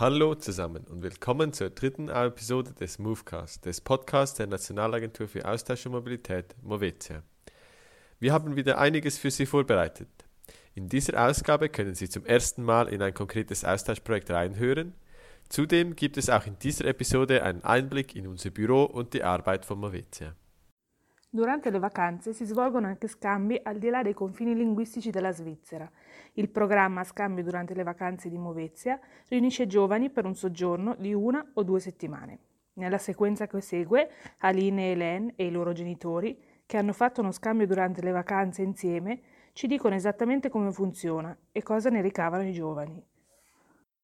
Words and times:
Hallo 0.00 0.34
zusammen 0.34 0.84
und 0.84 1.02
willkommen 1.02 1.52
zur 1.52 1.68
dritten 1.68 2.08
Episode 2.08 2.72
des 2.72 2.98
Movecast, 2.98 3.66
des 3.66 3.82
Podcasts 3.82 4.34
der 4.38 4.46
Nationalagentur 4.46 5.28
für 5.28 5.46
Austausch 5.46 5.84
und 5.84 5.92
Mobilität, 5.92 6.56
Movetia. 6.62 7.22
Wir 8.18 8.32
haben 8.32 8.56
wieder 8.56 8.78
einiges 8.78 9.18
für 9.18 9.30
Sie 9.30 9.44
vorbereitet. 9.44 10.08
In 10.74 10.88
dieser 10.88 11.22
Ausgabe 11.28 11.68
können 11.68 11.94
Sie 11.94 12.08
zum 12.08 12.24
ersten 12.24 12.62
Mal 12.62 12.88
in 12.88 13.02
ein 13.02 13.12
konkretes 13.12 13.62
Austauschprojekt 13.62 14.30
reinhören. 14.30 14.94
Zudem 15.50 15.94
gibt 15.94 16.16
es 16.16 16.30
auch 16.30 16.46
in 16.46 16.58
dieser 16.58 16.86
Episode 16.86 17.42
einen 17.42 17.62
Einblick 17.62 18.16
in 18.16 18.26
unser 18.26 18.48
Büro 18.48 18.84
und 18.84 19.12
die 19.12 19.22
Arbeit 19.22 19.66
von 19.66 19.80
Movetia. 19.80 20.34
Durante 21.32 21.70
le 21.70 21.78
vacanze 21.78 22.32
si 22.32 22.44
svolgono 22.44 22.88
anche 22.88 23.06
scambi 23.06 23.56
al 23.62 23.78
di 23.78 23.88
là 23.88 24.02
dei 24.02 24.14
confini 24.14 24.52
linguistici 24.52 25.10
della 25.10 25.30
Svizzera. 25.30 25.88
Il 26.32 26.48
programma 26.48 27.04
Scambi 27.04 27.44
durante 27.44 27.72
le 27.72 27.84
vacanze 27.84 28.28
di 28.28 28.36
Movezia 28.36 28.98
riunisce 29.28 29.68
giovani 29.68 30.10
per 30.10 30.24
un 30.24 30.34
soggiorno 30.34 30.96
di 30.98 31.14
una 31.14 31.48
o 31.54 31.62
due 31.62 31.78
settimane. 31.78 32.38
Nella 32.72 32.98
sequenza 32.98 33.46
che 33.46 33.60
segue, 33.60 34.10
Aline 34.38 34.88
e 34.88 34.90
Hélène 34.90 35.32
e 35.36 35.46
i 35.46 35.52
loro 35.52 35.70
genitori, 35.70 36.36
che 36.66 36.76
hanno 36.76 36.92
fatto 36.92 37.20
uno 37.20 37.30
scambio 37.30 37.64
durante 37.64 38.02
le 38.02 38.10
vacanze 38.10 38.62
insieme, 38.62 39.20
ci 39.52 39.68
dicono 39.68 39.94
esattamente 39.94 40.48
come 40.48 40.72
funziona 40.72 41.36
e 41.52 41.62
cosa 41.62 41.90
ne 41.90 42.00
ricavano 42.00 42.42
i 42.42 42.52
giovani. 42.52 43.00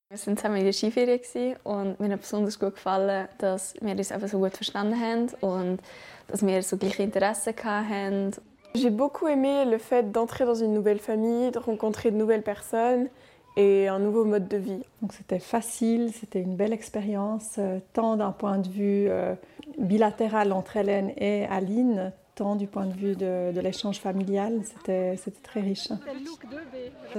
Wir 0.08 0.24
waren 0.24 0.36
zusammen 0.36 0.56
in 0.58 0.64
der 0.64 0.72
Skiferie 0.72 1.56
und 1.64 1.98
mir 1.98 2.12
hat 2.12 2.20
besonders 2.20 2.60
gut 2.60 2.76
gefallen, 2.76 3.26
dass 3.38 3.74
wir 3.80 3.90
uns 3.90 4.12
einfach 4.12 4.28
so 4.28 4.38
gut 4.38 4.52
verstanden 4.52 4.94
haben 5.00 5.26
und 5.40 5.80
dass 6.28 6.46
wir 6.46 6.62
so 6.62 6.76
gleiche 6.76 7.02
Interessen 7.02 7.52
hatten. 7.64 8.30
J'ai 8.76 8.90
beaucoup 8.90 9.26
aimé 9.26 9.64
le 9.64 9.78
fait 9.78 10.12
d'entrer 10.12 10.44
dans 10.44 10.54
une 10.54 10.74
nouvelle 10.74 11.00
famille, 11.00 11.50
de 11.50 11.58
rencontrer 11.58 12.12
de 12.12 12.16
nouvelles 12.16 12.44
personnes 12.44 13.08
et 13.56 13.88
un 13.88 13.98
nouveau 13.98 14.24
mode 14.24 14.46
de 14.46 14.58
vie. 14.58 14.84
Donc 15.02 15.12
c'était 15.12 15.40
facile, 15.40 16.12
c'était 16.12 16.40
une 16.40 16.54
belle 16.54 16.72
expérience, 16.72 17.56
euh, 17.58 17.80
tant 17.92 18.16
d'un 18.16 18.30
point 18.30 18.58
de 18.58 18.68
vue 18.68 19.08
euh, 19.08 19.34
bilatéral 19.76 20.52
entre 20.52 20.76
Hélène 20.76 21.10
et 21.16 21.46
Aline, 21.46 22.12
tant 22.36 22.54
du 22.54 22.66
point 22.66 22.86
de 22.86 22.92
vue 22.92 23.16
de, 23.16 23.50
de 23.52 23.60
l'échange 23.60 23.98
familial. 23.98 24.60
C'était 24.64 25.16
très 25.42 25.60
riche. 25.60 25.88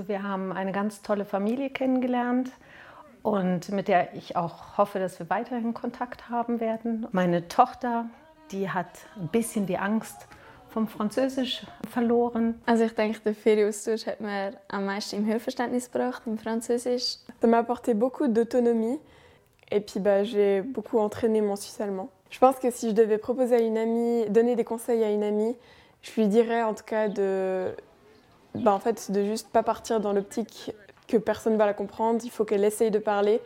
Wir 0.07 0.23
haben 0.23 0.53
eine 0.53 0.71
ganz 0.71 1.01
tolle 1.01 1.25
Familie 1.25 1.69
kennengelernt 1.69 2.49
und 3.23 3.69
mit 3.71 3.89
der 3.89 4.13
ich 4.15 4.37
auch 4.37 4.77
hoffe, 4.77 4.99
dass 4.99 5.19
wir 5.19 5.29
weiterhin 5.29 5.73
Kontakt 5.73 6.29
haben 6.29 6.61
werden. 6.61 7.07
Meine 7.11 7.47
Tochter, 7.49 8.05
die 8.51 8.69
hat 8.69 8.87
ein 9.17 9.27
bisschen 9.27 9.65
die 9.65 9.77
Angst 9.77 10.27
vom 10.69 10.87
Französisch 10.87 11.65
verloren. 11.89 12.61
Also 12.65 12.83
ich 12.83 12.93
denke, 12.93 13.19
der 13.21 13.33
Ferienaustausch 13.33 14.05
hat 14.05 14.21
mir 14.21 14.52
am 14.67 14.85
meisten 14.85 15.17
im 15.17 15.25
Hörverständnis 15.25 15.91
gebracht, 15.91 16.23
im 16.27 16.37
Französisch. 16.37 17.17
Ça 17.41 17.47
m'a 17.47 17.59
apporté 17.59 17.95
beaucoup 17.95 18.27
d'autonomie 18.27 18.99
et 19.71 19.79
puis 19.81 19.99
bah, 19.99 20.23
j'ai 20.23 20.61
beaucoup 20.61 20.99
entraîné 20.99 21.41
mon 21.41 21.55
suisse 21.55 21.81
allemand. 21.81 22.09
Je 22.30 22.39
pense 22.39 22.58
que 22.58 22.72
si 22.72 22.89
je 22.89 22.94
devais 22.94 23.17
proposer 23.17 23.56
à 23.56 23.59
une 23.59 23.78
amie, 23.78 24.25
donner 24.30 24.56
des 24.56 24.64
conseils 24.64 25.03
à 25.03 25.11
une 25.11 25.23
amie, 25.23 25.56
je 26.02 26.11
lui 26.20 26.28
dirais 26.28 26.64
en 26.64 26.73
tout 26.73 26.83
cas 26.83 27.08
de, 27.08 27.67
bah, 28.56 28.73
en 28.73 28.80
fait, 28.80 29.11
de 29.11 29.23
juste 29.23 29.50
pas 29.50 29.64
partir 29.64 30.00
dans 30.00 30.14
l'optique 30.14 30.73
que 31.08 31.17
personne 31.17 31.58
va 31.58 31.66
la 31.66 31.73
comprendre. 31.73 32.20
Il 32.23 32.30
faut 32.31 32.45
qu'elle 32.45 32.64
essaye 32.64 32.92
de 32.92 33.00
parler. 33.00 33.42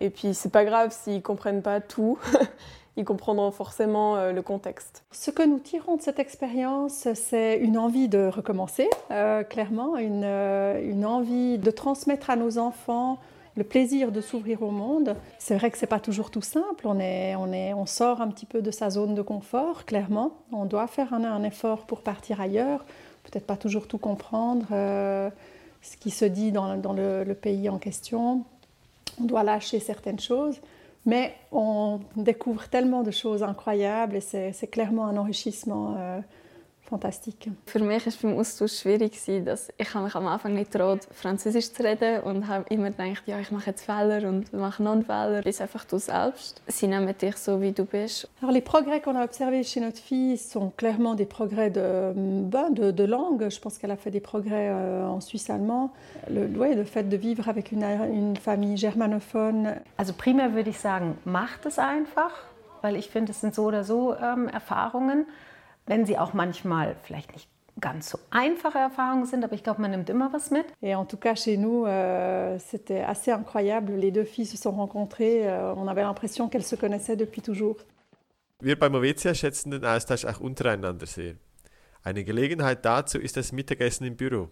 Et 0.00 0.10
puis 0.10 0.34
c'est 0.34 0.52
pas 0.52 0.64
grave 0.64 0.92
s'ils 0.92 1.22
comprennent 1.22 1.62
pas 1.62 1.80
tout. 1.80 2.18
ils 2.98 3.04
comprendront 3.04 3.52
forcément 3.52 4.16
euh, 4.16 4.32
le 4.32 4.42
contexte. 4.42 5.04
Ce 5.12 5.30
que 5.30 5.42
nous 5.42 5.60
tirons 5.60 5.96
de 5.96 6.02
cette 6.02 6.18
expérience, 6.18 7.08
c'est 7.14 7.56
une 7.58 7.78
envie 7.78 8.08
de 8.08 8.26
recommencer, 8.26 8.90
euh, 9.10 9.44
clairement, 9.44 9.94
euh, 9.96 10.82
une, 10.82 11.06
envie 11.06 11.58
de 11.58 11.70
transmettre 11.70 12.28
à 12.28 12.36
nos 12.36 12.58
enfants 12.58 13.18
le 13.58 13.64
plaisir 13.64 14.12
de 14.12 14.20
s'ouvrir 14.20 14.62
au 14.62 14.70
monde. 14.70 15.16
C'est 15.38 15.56
vrai 15.56 15.70
que 15.70 15.76
c'est 15.76 15.88
pas 15.88 15.98
toujours 15.98 16.30
tout 16.30 16.42
simple, 16.42 16.86
on, 16.86 17.00
est, 17.00 17.34
on, 17.34 17.52
est, 17.52 17.74
on 17.74 17.86
sort 17.86 18.20
un 18.20 18.28
petit 18.28 18.46
peu 18.46 18.62
de 18.62 18.70
sa 18.70 18.88
zone 18.88 19.16
de 19.16 19.22
confort, 19.22 19.84
clairement. 19.84 20.32
On 20.52 20.64
doit 20.64 20.86
faire 20.86 21.12
un, 21.12 21.24
un 21.24 21.42
effort 21.42 21.84
pour 21.84 22.02
partir 22.02 22.40
ailleurs, 22.40 22.84
peut-être 23.24 23.46
pas 23.46 23.56
toujours 23.56 23.88
tout 23.88 23.98
comprendre, 23.98 24.66
euh, 24.70 25.28
ce 25.82 25.96
qui 25.96 26.10
se 26.10 26.24
dit 26.24 26.52
dans, 26.52 26.74
le, 26.74 27.34
pays 27.34 27.68
en 27.68 27.78
question. 27.78 28.44
On 29.20 29.24
doit 29.24 29.42
lâcher 29.42 29.80
certaines 29.80 30.20
choses. 30.20 30.60
Mais 31.04 31.34
on 31.52 32.00
découvre 32.16 32.68
tellement 32.68 33.02
de 33.02 33.10
choses 33.10 33.42
incroyables 33.42 34.16
et 34.16 34.20
c'est 34.20 34.70
clairement 34.70 35.06
un 35.06 35.16
enrichissement 35.16 35.96
äh, 35.96 36.20
fantastique. 36.88 37.52
Für 37.66 37.78
mich 37.80 38.04
war 38.04 38.08
es 38.08 38.16
beim 38.16 38.38
Austausch 38.38 38.78
schwierig, 38.80 39.12
dass 39.44 39.68
ich 39.76 39.94
mich 39.94 40.14
am 40.14 40.26
Anfang 40.26 40.54
nicht 40.54 40.72
traut, 40.72 41.00
Französisch 41.12 41.72
zu 41.72 41.82
reden 41.82 42.22
und 42.22 42.48
habe 42.48 42.64
immer 42.70 42.90
gedacht, 42.90 43.22
ja, 43.26 43.38
ich 43.38 43.50
mache 43.50 43.70
jetzt 43.70 43.84
Fehler 43.84 44.28
und 44.28 44.52
mache 44.52 44.82
non 44.82 45.04
Fehler. 45.04 45.42
Bist 45.42 45.60
einfach 45.60 45.84
du 45.84 45.98
selbst. 45.98 46.62
Sie 46.66 46.86
nehmen 46.86 47.14
dich 47.16 47.36
so, 47.36 47.60
wie 47.60 47.72
du 47.72 47.84
bist. 47.84 48.28
Alors, 48.40 48.52
les 48.52 48.62
progrès 48.62 49.00
qu'on 49.00 49.16
a 49.16 49.24
observés 49.24 49.64
chez 49.64 49.80
notre 49.80 49.98
fille 49.98 50.36
sont 50.38 50.72
clairement 50.76 51.14
des 51.14 51.26
progrès 51.26 51.70
de, 51.70 52.12
ben, 52.14 52.70
de, 52.70 52.90
de 52.90 53.04
langue. 53.04 53.48
Je 53.50 53.60
pense 53.60 53.78
qu'elle 53.78 53.90
a 53.90 53.96
fait 53.96 54.10
des 54.10 54.20
progrès 54.20 54.68
euh, 54.70 55.06
en 55.06 55.20
suisse 55.20 55.50
allemand. 55.50 55.92
Le, 56.28 56.46
ouais, 56.58 56.74
le 56.74 56.84
fait 56.84 57.08
de 57.08 57.16
vivre 57.16 57.48
avec 57.48 57.72
une, 57.72 57.84
une 57.84 58.36
famille 58.36 58.76
germanophone. 58.76 59.74
Also 59.96 60.12
primär 60.12 60.54
würde 60.54 60.70
ich 60.70 60.78
sagen, 60.78 61.16
macht 61.24 61.66
es 61.66 61.78
einfach, 61.78 62.32
weil 62.82 62.96
ich 62.96 63.08
finde, 63.08 63.32
es 63.32 63.40
sind 63.40 63.54
so 63.54 63.64
oder 63.64 63.84
so 63.84 64.14
ähm, 64.16 64.48
Erfahrungen 64.48 65.26
wenn 65.88 66.06
sie 66.06 66.18
auch 66.18 66.34
manchmal 66.34 66.94
vielleicht 67.02 67.32
nicht 67.32 67.48
ganz 67.80 68.10
so 68.10 68.18
einfache 68.30 68.78
Erfahrungen 68.78 69.26
sind, 69.26 69.44
aber 69.44 69.54
ich 69.54 69.62
glaube, 69.62 69.80
man 69.80 69.90
nimmt 69.90 70.10
immer 70.10 70.32
was 70.32 70.50
mit. 70.50 70.66
Et 70.82 70.94
en 70.94 71.06
tout 71.06 71.16
cas, 71.16 71.36
chez 71.36 71.56
nous, 71.56 71.86
euh, 71.86 72.58
c'était 72.58 73.04
assez 73.04 73.30
incroyable. 73.30 73.94
Les 73.94 74.10
deux 74.10 74.24
filles 74.24 74.46
se 74.46 74.56
sont 74.56 74.72
rencontrées. 74.72 75.48
Euh, 75.48 75.74
on 75.74 75.86
avait 75.86 76.02
l'impression 76.02 76.48
qu'elles 76.48 76.66
se 76.66 76.76
connaissaient 76.76 77.16
depuis 77.16 77.40
toujours. 77.40 77.76
Wir 78.60 78.76
bei 78.76 78.88
Movetia 78.88 79.34
schätzen 79.34 79.70
den 79.70 79.84
Austausch 79.84 80.24
auch 80.24 80.40
untereinander 80.40 81.06
sehr. 81.06 81.34
Eine 82.02 82.24
Gelegenheit 82.24 82.84
dazu 82.84 83.18
ist 83.18 83.36
das 83.36 83.52
Mittagessen 83.52 84.04
im 84.04 84.16
Büro. 84.16 84.48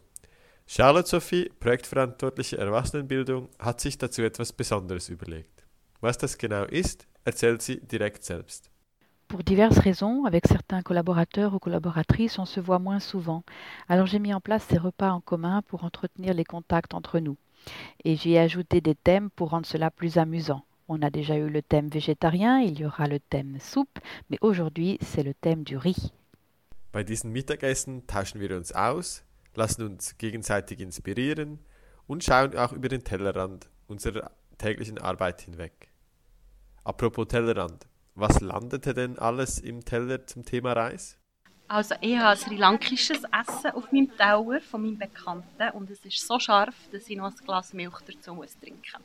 Charlotte 0.68 1.08
Sophie, 1.08 1.50
Projektverantwortliche 1.60 2.58
Erwachsenenbildung, 2.58 3.48
hat 3.58 3.80
sich 3.80 3.98
dazu 3.98 4.22
etwas 4.22 4.52
Besonderes 4.52 5.08
überlegt. 5.08 5.64
Was 6.00 6.18
das 6.18 6.38
genau 6.38 6.64
ist, 6.64 7.06
erzählt 7.24 7.62
sie 7.62 7.80
direkt 7.80 8.24
selbst. 8.24 8.70
Pour 9.28 9.42
diverses 9.42 9.78
raisons, 9.78 10.24
avec 10.24 10.46
certains 10.46 10.82
collaborateurs 10.82 11.52
ou 11.52 11.58
collaboratrices, 11.58 12.38
on 12.38 12.44
se 12.44 12.60
voit 12.60 12.78
moins 12.78 13.00
souvent. 13.00 13.42
Alors 13.88 14.06
j'ai 14.06 14.20
mis 14.20 14.32
en 14.32 14.40
place 14.40 14.64
ces 14.68 14.78
repas 14.78 15.10
en 15.10 15.20
commun 15.20 15.62
pour 15.66 15.84
entretenir 15.84 16.32
les 16.32 16.44
contacts 16.44 16.94
entre 16.94 17.18
nous. 17.18 17.36
Et 18.04 18.14
j'ai 18.14 18.38
ajouté 18.38 18.80
des 18.80 18.94
thèmes 18.94 19.30
pour 19.30 19.50
rendre 19.50 19.66
cela 19.66 19.90
plus 19.90 20.16
amusant. 20.18 20.64
On 20.88 21.02
a 21.02 21.10
déjà 21.10 21.36
eu 21.36 21.50
le 21.50 21.62
thème 21.62 21.88
végétarien, 21.88 22.60
il 22.60 22.78
y 22.78 22.86
aura 22.86 23.08
le 23.08 23.18
thème 23.18 23.58
soupe, 23.58 23.98
mais 24.30 24.38
aujourd'hui 24.40 24.98
c'est 25.00 25.24
le 25.24 25.34
thème 25.34 25.64
du 25.64 25.76
riz. 25.76 26.12
Bei 26.92 27.02
diesen 27.02 27.32
Mittagessen 27.32 28.06
tauschen 28.06 28.40
wir 28.40 28.56
uns 28.56 28.72
aus, 28.72 29.24
lassen 29.56 29.82
uns 29.82 30.16
gegenseitig 30.16 30.80
inspirieren 30.80 31.58
und 32.06 32.22
schauen 32.22 32.56
auch 32.56 32.72
über 32.72 32.88
den 32.88 33.02
Tellerrand 33.02 33.68
unserer 33.88 34.30
täglichen 34.58 34.98
Arbeit 34.98 35.40
hinweg. 35.42 35.90
Apropos 36.84 37.26
Tellerrand, 37.26 37.86
Was 38.18 38.40
landete 38.40 38.94
denn 38.94 39.18
alles 39.18 39.58
im 39.58 39.84
Teller 39.84 40.26
zum 40.26 40.42
Thema 40.42 40.72
Reis? 40.72 41.18
Also 41.68 41.94
ich 42.00 42.16
habe 42.16 42.34
sri 42.34 42.56
lankisches 42.56 43.24
Essen 43.24 43.72
auf 43.72 43.92
meinem 43.92 44.10
Teller 44.16 44.58
von 44.62 44.80
meinem 44.80 44.96
Bekannten 44.96 45.68
und 45.74 45.90
es 45.90 46.02
ist 46.02 46.26
so 46.26 46.38
scharf, 46.38 46.74
dass 46.92 47.10
ich 47.10 47.16
noch 47.18 47.26
ein 47.26 47.36
Glas 47.44 47.74
Milch 47.74 48.00
dazu 48.06 48.32
muss 48.32 48.58
trinken 48.58 49.02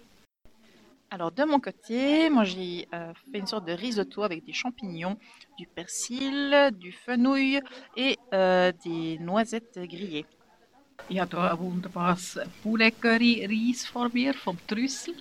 Alors 1.10 1.34
de 1.34 1.44
mon 1.44 1.60
côté, 1.60 2.30
moi 2.30 2.46
j'ai 2.46 2.88
euh, 2.94 3.14
fait 3.30 3.40
une 3.40 3.48
sorte 3.48 3.66
de 3.66 3.74
risotto 3.74 4.24
avec 4.24 4.46
des 4.46 4.54
champignons, 4.54 5.18
du 5.58 5.68
persil, 5.68 6.72
du 6.72 6.94
fenouil 6.94 7.60
et 7.98 8.18
euh, 8.32 8.72
des 8.86 9.20
noisettes 9.20 9.78
grillées. 9.90 10.26
Ich 11.10 11.20
habe 11.20 11.36
hier 11.36 11.52
ein 11.52 11.60
wunderbares 11.60 12.40
Poulet 12.64 12.92
Curry 12.92 13.46
Reis 13.46 13.86
vor 13.86 14.08
mir 14.14 14.34
vom 14.34 14.58
Trüssel. 14.66 15.16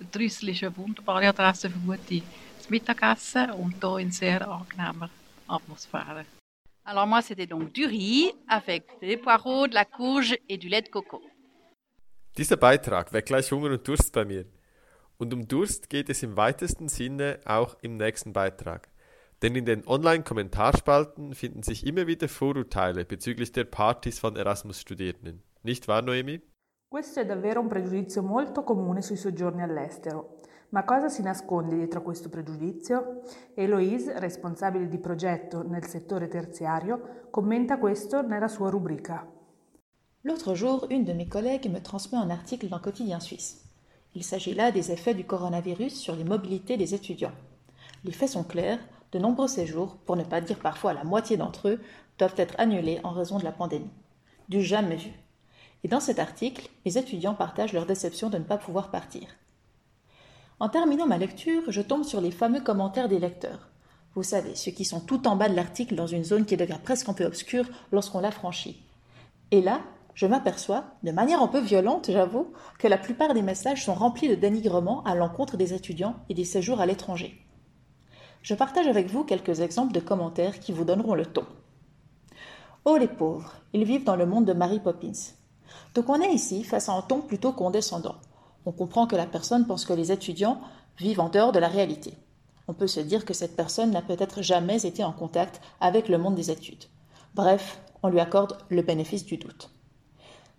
Der 0.00 0.10
Trüssel 0.10 0.48
ist 0.48 0.64
eine 0.64 0.76
wunderbare 0.76 1.28
Adresse 1.28 1.70
für 1.70 1.78
gute 1.78 2.22
Mittagessen 2.68 3.50
und 3.50 3.76
hier 3.82 3.98
in 3.98 4.10
sehr 4.10 4.48
angenehmer 4.48 5.10
Atmosphäre. 5.48 6.24
Alors 6.84 7.06
moi, 7.06 7.20
c'était 7.20 7.48
donc 7.48 7.72
du 7.72 7.84
riz 7.86 8.32
avec 8.46 8.84
des 9.00 9.16
poireaux, 9.16 9.66
de 9.66 9.74
la 9.74 9.84
courge 9.84 10.36
et 10.48 10.56
du 10.56 10.68
lait 10.68 10.82
de 10.82 10.88
coco. 10.88 11.20
Dieser 12.36 12.56
Beitrag 12.56 13.12
weckt 13.12 13.28
gleich 13.28 13.50
Hunger 13.50 13.70
und 13.70 13.88
Durst 13.88 14.12
bei 14.12 14.24
mir. 14.24 14.44
Und 15.18 15.32
um 15.34 15.48
Durst 15.48 15.88
geht 15.88 16.08
es 16.10 16.22
im 16.22 16.36
weitesten 16.36 16.88
Sinne 16.88 17.40
auch 17.44 17.76
im 17.82 17.96
nächsten 17.96 18.32
Beitrag. 18.32 18.88
Denn 19.42 19.54
in 19.56 19.64
den 19.64 19.86
Online-Kommentarspalten 19.86 21.34
finden 21.34 21.62
sich 21.62 21.86
immer 21.86 22.06
wieder 22.06 22.28
Vorurteile 22.28 23.04
bezüglich 23.04 23.52
der 23.52 23.64
Partys 23.64 24.18
von 24.18 24.36
Erasmus-Studierenden. 24.36 25.42
Nicht 25.62 25.88
wahr, 25.88 26.02
Noemi? 26.02 26.40
Questo 26.88 27.20
è 27.20 27.26
davvero 27.26 27.60
un 27.60 27.68
pregiudizio 27.68 28.22
molto 28.22 28.62
comune 28.62 29.02
sui 29.02 29.16
soggiorni 29.16 29.62
all'estero. 29.62 30.40
Ma 30.70 30.84
cosa 30.84 31.08
si 31.08 31.22
nasconde 31.22 31.76
dietro 31.76 32.02
questo 32.02 32.28
pregiudizio? 32.28 33.22
Eloise, 33.54 34.18
responsabile 34.18 34.88
di 34.88 34.98
progetto 34.98 35.62
nel 35.62 35.86
settore 35.86 36.26
terziario, 36.26 37.28
commenta 37.30 37.78
questo 37.78 38.22
nella 38.22 38.48
sua 38.48 38.68
rubrica. 38.68 39.26
L'autre 40.22 40.54
jour, 40.54 40.86
une 40.90 41.04
de 41.04 41.12
mes 41.12 41.28
collègues 41.28 41.70
me 41.70 41.80
transmet 41.80 42.18
un 42.18 42.30
article 42.30 42.66
d'un 42.66 42.80
quotidien 42.80 43.20
suisse. 43.20 43.64
Il 44.14 44.24
s'agit 44.24 44.54
là 44.54 44.72
des 44.72 44.90
effets 44.90 45.14
du 45.14 45.24
coronavirus 45.24 45.94
sur 45.94 46.16
les 46.16 46.24
mobilités 46.24 46.76
des 46.76 46.94
étudiants. 46.94 47.34
Les 48.02 48.12
faits 48.12 48.30
sont 48.30 48.42
clairs, 48.42 48.80
de 49.12 49.20
nombreux 49.20 49.46
séjours, 49.46 49.96
pour 49.98 50.16
ne 50.16 50.24
pas 50.24 50.40
dire 50.40 50.58
parfois 50.58 50.94
la 50.94 51.04
moitié 51.04 51.36
d'entre 51.36 51.68
eux, 51.68 51.80
doivent 52.18 52.34
être 52.38 52.58
annulés 52.58 52.98
en 53.04 53.10
raison 53.10 53.38
de 53.38 53.44
la 53.44 53.52
pandémie. 53.52 53.92
Du 54.48 54.62
jamais 54.62 54.96
vu. 54.96 55.12
Et 55.84 55.88
dans 55.88 56.00
cet 56.00 56.18
article, 56.18 56.68
les 56.84 56.98
étudiants 56.98 57.34
partagent 57.34 57.72
leur 57.72 57.86
déception 57.86 58.30
de 58.30 58.38
ne 58.38 58.44
pas 58.44 58.58
pouvoir 58.58 58.90
partir. 58.90 59.28
En 60.58 60.70
terminant 60.70 61.06
ma 61.06 61.18
lecture, 61.18 61.62
je 61.68 61.82
tombe 61.82 62.04
sur 62.04 62.22
les 62.22 62.30
fameux 62.30 62.60
commentaires 62.60 63.08
des 63.08 63.18
lecteurs. 63.18 63.68
Vous 64.14 64.22
savez, 64.22 64.54
ceux 64.54 64.70
qui 64.70 64.86
sont 64.86 65.00
tout 65.00 65.28
en 65.28 65.36
bas 65.36 65.50
de 65.50 65.54
l'article 65.54 65.94
dans 65.94 66.06
une 66.06 66.24
zone 66.24 66.46
qui 66.46 66.56
devient 66.56 66.78
presque 66.82 67.10
un 67.10 67.12
peu 67.12 67.26
obscure 67.26 67.66
lorsqu'on 67.92 68.20
l'a 68.20 68.30
franchit. 68.30 68.80
Et 69.50 69.60
là, 69.60 69.82
je 70.14 70.26
m'aperçois, 70.26 70.84
de 71.02 71.12
manière 71.12 71.42
un 71.42 71.48
peu 71.48 71.60
violente, 71.60 72.10
j'avoue, 72.10 72.54
que 72.78 72.88
la 72.88 72.96
plupart 72.96 73.34
des 73.34 73.42
messages 73.42 73.84
sont 73.84 73.92
remplis 73.92 74.30
de 74.30 74.34
dénigrement 74.34 75.04
à 75.04 75.14
l'encontre 75.14 75.58
des 75.58 75.74
étudiants 75.74 76.16
et 76.30 76.34
des 76.34 76.46
séjours 76.46 76.80
à 76.80 76.86
l'étranger. 76.86 77.38
Je 78.40 78.54
partage 78.54 78.86
avec 78.86 79.10
vous 79.10 79.24
quelques 79.24 79.60
exemples 79.60 79.92
de 79.92 80.00
commentaires 80.00 80.58
qui 80.58 80.72
vous 80.72 80.84
donneront 80.84 81.14
le 81.14 81.26
ton. 81.26 81.44
Oh 82.86 82.96
les 82.96 83.08
pauvres, 83.08 83.56
ils 83.74 83.84
vivent 83.84 84.04
dans 84.04 84.16
le 84.16 84.24
monde 84.24 84.46
de 84.46 84.54
Mary 84.54 84.80
Poppins. 84.80 85.34
Donc 85.94 86.08
on 86.08 86.22
est 86.22 86.32
ici 86.32 86.64
face 86.64 86.88
à 86.88 86.92
un 86.92 87.02
ton 87.02 87.20
plutôt 87.20 87.52
condescendant. 87.52 88.14
On 88.66 88.72
comprend 88.72 89.06
que 89.06 89.16
la 89.16 89.26
personne 89.26 89.66
pense 89.66 89.84
que 89.84 89.92
les 89.92 90.10
étudiants 90.12 90.60
vivent 90.98 91.20
en 91.20 91.28
dehors 91.28 91.52
de 91.52 91.60
la 91.60 91.68
réalité. 91.68 92.14
On 92.68 92.74
peut 92.74 92.88
se 92.88 93.00
dire 93.00 93.24
que 93.24 93.32
cette 93.32 93.56
personne 93.56 93.92
n'a 93.92 94.02
peut-être 94.02 94.42
jamais 94.42 94.84
été 94.84 95.04
en 95.04 95.12
contact 95.12 95.60
avec 95.80 96.08
le 96.08 96.18
monde 96.18 96.34
des 96.34 96.50
études. 96.50 96.84
Bref, 97.34 97.80
on 98.02 98.08
lui 98.08 98.18
accorde 98.18 98.58
le 98.68 98.82
bénéfice 98.82 99.24
du 99.24 99.36
doute. 99.36 99.70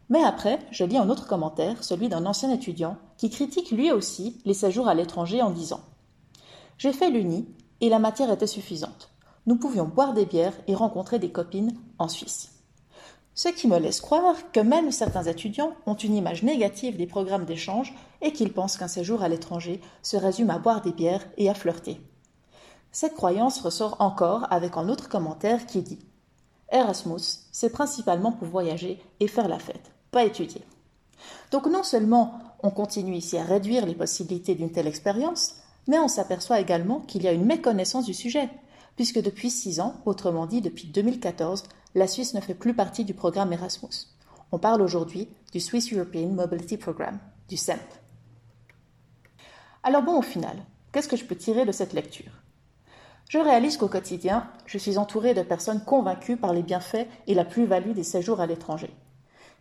Mais 0.10 0.24
après, 0.24 0.60
je 0.72 0.86
lis 0.86 0.98
un 0.98 1.10
autre 1.10 1.28
commentaire, 1.28 1.84
celui 1.84 2.08
d'un 2.08 2.26
ancien 2.26 2.50
étudiant, 2.50 2.98
qui 3.18 3.30
critique 3.30 3.72
lui 3.72 3.92
aussi 3.92 4.42
les 4.46 4.54
séjours 4.54 4.88
à 4.88 4.94
l'étranger 4.94 5.42
en 5.42 5.52
disant 5.52 5.82
J'ai 6.78 6.94
fait 6.94 7.10
l'Uni 7.10 7.46
et 7.82 7.90
la 7.90 8.00
matière 8.00 8.32
était 8.32 8.48
suffisante. 8.48 9.12
Nous 9.48 9.58
pouvions 9.58 9.86
boire 9.86 10.14
des 10.14 10.26
bières 10.26 10.58
et 10.68 10.76
rencontrer 10.76 11.20
des 11.20 11.32
copines 11.32 11.78
en 12.00 12.08
Suisse. 12.08 12.57
Ce 13.38 13.50
qui 13.50 13.68
me 13.68 13.78
laisse 13.78 14.02
croire 14.02 14.36
que 14.52 14.60
même 14.60 14.92
certains 14.92 15.22
étudiants 15.22 15.74
ont 15.86 15.94
une 15.94 16.16
image 16.16 16.42
négative 16.42 16.98
des 16.98 17.06
programmes 17.06 17.46
d'échange 17.46 17.94
et 18.24 18.34
qu'ils 18.34 18.52
pensent 18.52 18.78
qu'un 18.78 18.88
séjour 18.88 19.22
à 19.22 19.30
l'étranger 19.30 19.80
se 20.02 20.18
résume 20.18 20.50
à 20.50 20.58
boire 20.58 20.82
des 20.82 20.92
bières 20.92 21.24
et 21.38 21.48
à 21.48 21.54
flirter. 21.54 22.02
Cette 22.92 23.14
croyance 23.14 23.62
ressort 23.62 23.98
encore 24.00 24.52
avec 24.52 24.76
un 24.76 24.90
autre 24.90 25.08
commentaire 25.08 25.68
qui 25.68 25.84
dit 25.84 26.00
Erasmus, 26.72 27.22
c'est 27.52 27.72
principalement 27.72 28.32
pour 28.32 28.48
voyager 28.48 29.00
et 29.20 29.28
faire 29.28 29.48
la 29.48 29.60
fête 29.60 29.92
pas 30.10 30.24
étudié. 30.24 30.64
Donc 31.52 31.68
non 31.68 31.84
seulement 31.84 32.40
on 32.64 32.72
continue 32.72 33.16
ici 33.16 33.38
à 33.38 33.44
réduire 33.44 33.86
les 33.86 33.94
possibilités 33.94 34.56
d'une 34.56 34.72
telle 34.72 34.88
expérience, 34.88 35.58
mais 35.88 36.00
on 36.00 36.08
s'aperçoit 36.08 36.60
également 36.60 37.02
qu'il 37.02 37.22
y 37.22 37.28
a 37.28 37.34
une 37.34 37.46
méconnaissance 37.46 38.06
du 38.06 38.16
sujet, 38.16 38.50
puisque 38.98 39.22
depuis 39.22 39.50
six 39.50 39.80
ans, 39.80 40.02
autrement 40.06 40.46
dit 40.46 40.60
depuis 40.60 40.90
2014, 40.90 41.64
la 41.96 42.08
Suisse 42.08 42.34
ne 42.34 42.42
fait 42.42 42.54
plus 42.54 42.74
partie 42.74 43.06
du 43.06 43.14
programme 43.14 43.54
Erasmus. 43.54 44.10
On 44.52 44.60
parle 44.60 44.82
aujourd'hui 44.82 45.30
du 45.54 45.62
Swiss 45.62 45.94
European 45.94 46.28
Mobility 46.28 46.76
Programme, 46.76 47.20
du 47.48 47.56
SEMP. 47.56 47.80
Alors 49.84 50.04
bon, 50.04 50.20
au 50.20 50.22
final, 50.22 50.58
qu'est-ce 50.92 51.08
que 51.08 51.16
je 51.16 51.24
peux 51.24 51.38
tirer 51.38 51.64
de 51.64 51.72
cette 51.72 51.94
lecture? 51.94 52.34
Je 53.30 53.40
réalise 53.40 53.78
qu'au 53.78 53.88
quotidien, 53.88 54.50
je 54.66 54.78
suis 54.78 54.98
entourée 54.98 55.34
de 55.34 55.42
personnes 55.42 55.84
convaincues 55.86 56.36
par 56.36 56.52
les 56.52 56.64
bienfaits 56.64 57.08
et 57.28 57.34
la 57.34 57.46
plus-value 57.46 57.94
des 57.94 58.04
séjours 58.04 58.42
à 58.42 58.48
l'étranger 58.48 58.94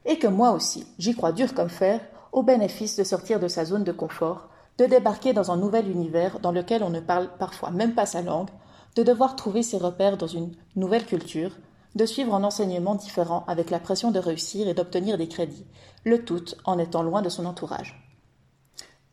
et 0.06 0.18
que 0.18 0.26
moi 0.26 0.52
aussi, 0.52 0.86
j'y 0.98 1.14
crois 1.14 1.32
dur 1.32 1.52
comme 1.52 1.68
fer, 1.68 2.00
au 2.32 2.42
bénéfice 2.42 2.96
de 2.96 3.04
sortir 3.04 3.40
de 3.40 3.48
sa 3.48 3.64
zone 3.64 3.84
de 3.84 3.92
confort, 3.92 4.48
de 4.78 4.86
débarquer 4.86 5.32
dans 5.32 5.50
un 5.50 5.56
nouvel 5.56 5.90
univers 5.90 6.38
dans 6.38 6.52
lequel 6.52 6.82
on 6.82 6.90
ne 6.90 7.00
parle 7.00 7.28
parfois 7.38 7.70
même 7.70 7.94
pas 7.94 8.06
sa 8.06 8.22
langue, 8.22 8.50
de 8.96 9.02
devoir 9.02 9.36
trouver 9.36 9.62
ses 9.62 9.76
repères 9.76 10.16
dans 10.16 10.26
une 10.26 10.52
nouvelle 10.74 11.04
culture, 11.04 11.52
de 11.94 12.06
suivre 12.06 12.34
un 12.34 12.44
enseignement 12.44 12.94
différent 12.94 13.44
avec 13.46 13.70
la 13.70 13.78
pression 13.78 14.10
de 14.10 14.18
réussir 14.18 14.68
et 14.68 14.74
d'obtenir 14.74 15.18
des 15.18 15.28
crédits, 15.28 15.66
le 16.04 16.24
tout 16.24 16.44
en 16.64 16.78
étant 16.78 17.02
loin 17.02 17.22
de 17.22 17.28
son 17.28 17.44
entourage. 17.44 18.02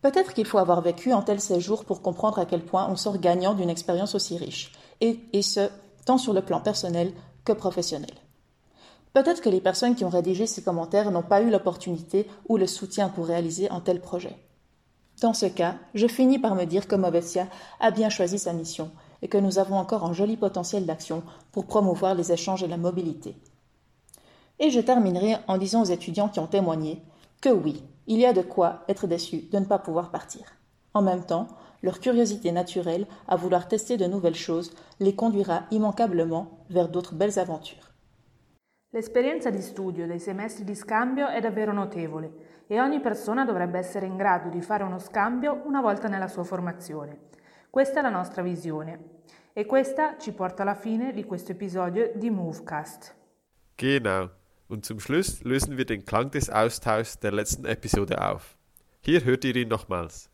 Peut-être 0.02 0.34
qu'il 0.34 0.46
faut 0.46 0.58
avoir 0.58 0.82
vécu 0.82 1.12
un 1.12 1.22
tel 1.22 1.40
séjour 1.40 1.86
pour 1.86 2.02
comprendre 2.02 2.40
à 2.40 2.46
quel 2.46 2.62
point 2.62 2.88
on 2.90 2.96
sort 2.96 3.20
gagnant 3.20 3.54
d'une 3.54 3.70
expérience 3.70 4.16
aussi 4.16 4.38
riche, 4.38 4.74
et, 5.00 5.42
ce, 5.42 5.70
tant 6.06 6.18
sur 6.18 6.34
le 6.34 6.42
plan 6.42 6.62
personnel 6.62 7.14
que 7.46 7.54
professionnel. 7.54 8.14
Peut-être 9.14 9.42
que 9.42 9.50
les 9.50 9.62
personnes 9.62 9.96
qui 9.96 10.06
ont 10.06 10.10
rédigé 10.10 10.48
ces 10.48 10.64
commentaires 10.64 11.12
n'ont 11.12 11.24
pas 11.24 11.42
eu 11.42 11.50
l'opportunité 11.50 12.28
ou 12.48 12.58
le 12.58 12.68
soutien 12.68 13.10
pour 13.10 13.28
réaliser 13.28 13.70
un 13.70 13.80
tel 13.80 14.02
projet. 14.02 14.36
Dans 15.22 15.34
ce 15.34 15.46
cas, 15.46 15.76
je 15.94 16.08
finis 16.08 16.40
par 16.40 16.56
me 16.56 16.66
dire 16.66 16.88
que 16.88 16.96
Movetia 16.96 17.48
a 17.80 17.92
bien 17.92 18.10
choisi 18.10 18.40
sa 18.40 18.54
mission 18.54 18.92
et 19.24 19.30
que 19.30 19.38
nous 19.38 19.58
avons 19.58 19.78
encore 19.78 20.04
un 20.04 20.14
joli 20.14 20.38
potentiel 20.38 20.86
d'action 20.86 21.24
pour 21.54 21.66
promouvoir 21.66 22.14
les 22.14 22.32
échanges 22.32 22.62
et 22.62 22.68
la 22.68 22.78
mobilité. 22.78 23.38
Et 24.60 24.70
je 24.70 24.82
terminerai 24.82 25.38
en 25.48 25.58
disant 25.58 25.82
aux 25.82 25.86
étudiants 25.86 26.28
qui 26.28 26.40
ont 26.40 26.48
témoigné 26.48 27.02
que 27.42 27.50
oui, 27.50 27.84
il 28.06 28.20
y 28.20 28.26
a 28.26 28.34
de 28.34 28.42
quoi 28.42 28.84
être 28.90 29.08
déçu 29.08 29.44
de 29.50 29.58
ne 29.60 29.66
pas 29.66 29.80
pouvoir 29.80 30.12
partir. 30.12 30.44
En 30.94 31.02
même 31.02 31.26
temps, 31.26 31.48
leur 31.82 32.02
curiosité 32.02 32.52
naturelle 32.52 33.08
à 33.28 33.38
vouloir 33.38 33.68
tester 33.68 33.98
de 33.98 34.06
nouvelles 34.06 34.36
choses 34.36 34.72
les 35.00 35.16
conduira 35.16 35.64
immanquablement 35.72 36.66
vers 36.70 36.90
d'autres 36.90 37.16
belles 37.16 37.40
aventures. 37.40 37.92
L'esperienza 38.92 39.50
di 39.50 39.62
studio 39.62 40.06
dei 40.06 40.20
semestri 40.20 40.66
di 40.66 40.76
scambio 40.76 41.28
è 41.28 41.40
davvero 41.40 41.74
notevole 41.74 42.66
e 42.68 42.80
ogni 42.80 43.00
persona 43.00 43.44
dovrebbe 43.46 43.80
essere 43.80 44.06
in 44.06 44.18
grado 44.18 44.50
di 44.50 44.62
fare 44.62 44.84
uno 44.84 45.00
scambio 45.00 45.62
una 45.66 45.82
volta 45.82 46.08
nella 46.08 46.28
sua 46.28 46.44
formazione. 46.44 47.32
Questa 47.74 48.02
è 48.02 48.04
la 48.04 48.10
nostra 48.10 48.44
visione 48.44 49.24
e 49.52 49.66
questa 49.66 50.20
ci 50.20 50.32
porta 50.32 50.62
alla 50.62 50.76
fine 50.76 51.12
di 51.12 51.24
questo 51.24 51.54
episodio 51.54 52.12
di 52.14 52.30
Movecast. 52.30 53.16
Genau. 53.76 54.30
Und 54.68 54.86
zum 54.86 55.00
Schluss 55.00 55.42
lösen 55.42 55.76
wir 55.76 55.86
den 55.86 56.06
Klang 56.06 56.30
des 56.30 56.52
Austauschs 56.52 57.18
der 57.18 57.32
letzten 57.32 57.66
Episode 57.66 58.22
auf. 58.22 58.60
Hier 59.00 59.24
hört 59.24 59.44
ihr 59.44 59.56
ihn 59.56 59.70
nochmals. 59.70 60.30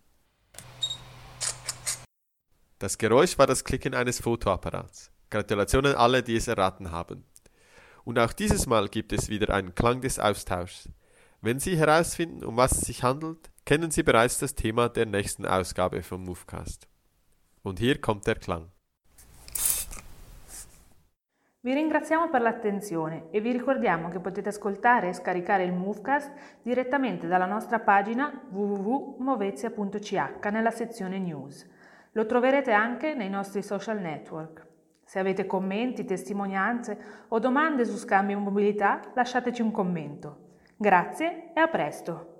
Das 2.77 2.98
Geräusch 2.98 3.38
war 3.38 3.48
das 3.48 3.63
Klicken 3.63 3.93
eines 3.93 4.19
Fotoapparats. 4.19 5.10
Gratulationen 5.29 5.96
alle, 5.96 6.22
die 6.22 6.36
es 6.36 6.50
erraten 6.50 6.91
haben. 6.91 7.24
Und 8.03 8.19
auch 8.19 8.34
dieses 8.34 8.67
Mal 8.67 8.89
gibt 8.89 9.13
es 9.13 9.29
wieder 9.29 9.53
einen 9.53 9.74
Klang 9.74 10.01
des 10.01 10.19
Austauschs. 10.19 10.89
Wenn 11.39 11.62
Sie 11.62 11.77
herausfinden, 11.77 12.43
um 12.43 12.58
was 12.58 12.74
es 12.74 12.81
sich 12.81 13.03
handelt, 13.03 13.50
kennen 13.63 13.91
Sie 13.91 14.03
bereits 14.03 14.39
das 14.39 14.55
Thema 14.55 14.89
der 14.89 15.05
nächsten 15.05 15.46
Ausgabe 15.46 16.03
vom 16.03 16.25
Movecast. 16.25 16.89
Und 17.63 17.80
hier 17.80 18.00
kommt 18.00 18.25
der 18.25 18.36
Klang. 18.36 18.70
Vi 21.62 21.74
ringraziamo 21.74 22.30
per 22.30 22.39
l'attenzione 22.42 23.28
e 23.32 23.42
vi 23.42 23.51
ricordiamo 23.51 24.08
che 24.08 24.20
potete 24.20 24.48
ascoltare 24.48 25.10
e 25.10 25.13
scaricare 25.13 25.66
il 25.66 25.74
Movecast 25.74 26.32
direttamente 26.62 27.28
dalla 27.28 27.46
nostra 27.46 27.80
pagina 27.80 28.48
www.movezia.ch 28.50 30.46
nella 30.51 30.72
sezione 30.72 31.20
News. 31.20 31.68
Lo 32.13 32.25
troverete 32.25 32.72
anche 32.72 33.13
nei 33.13 33.30
nostri 33.30 33.62
social 33.62 34.00
network. 34.00 34.68
Se 35.04 35.20
avete 35.20 35.46
commenti, 35.46 36.06
testimonianze 36.06 37.25
o 37.28 37.39
domande 37.39 37.84
su 37.84 37.98
scambio 37.98 38.38
e 38.38 38.39
mobilità, 38.39 39.01
lasciateci 39.13 39.62
un 39.62 39.72
commento. 39.72 40.48
Grazie 40.78 41.51
e 41.54 41.60
a 41.60 41.68
presto! 41.68 42.38